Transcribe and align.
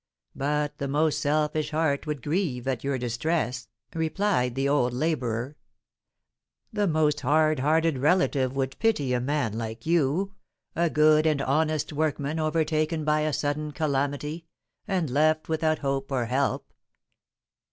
"But 0.33 0.79
the 0.79 0.87
most 0.87 1.19
selfish 1.21 1.69
heart 1.69 2.07
would 2.07 2.23
grieve 2.23 2.67
at 2.67 2.83
your 2.83 2.97
distress," 2.97 3.67
replied 3.93 4.55
the 4.55 4.67
old 4.67 4.93
labourer. 4.95 5.57
"The 6.73 6.87
most 6.87 7.19
hard 7.21 7.59
hearted 7.59 7.99
relative 7.99 8.55
would 8.55 8.79
pity 8.79 9.13
a 9.13 9.21
man 9.21 9.55
like 9.59 9.85
you 9.85 10.33
a 10.75 10.89
good 10.89 11.27
and 11.27 11.39
honest 11.39 11.93
workman 11.93 12.39
overtaken 12.39 13.05
by 13.05 13.19
a 13.19 13.31
sudden 13.31 13.73
calamity, 13.73 14.47
and 14.87 15.07
left 15.07 15.47
without 15.47 15.77
hope 15.85 16.11
or 16.11 16.25
help. 16.25 16.73